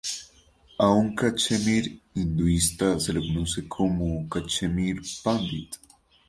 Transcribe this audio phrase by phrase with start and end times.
[0.79, 5.75] A un cachemir hinduista se le conoce como "cachemir pandit".